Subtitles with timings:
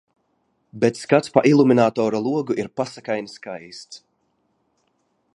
[0.83, 3.95] Bet skats pa iluminatora logu ir paskani skaists.